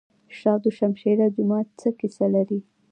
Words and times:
شاه 0.37 0.57
دوشمشیره 0.65 1.25
جومات 1.35 1.67
څه 1.79 1.89
کیسه 1.99 2.25
لري؟ 2.35 2.59